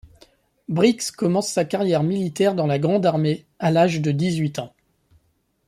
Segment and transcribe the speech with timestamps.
[0.67, 4.73] Brixhe commence sa carrière militaire dans la Grande Armée, à l'âge de dix-huit ans.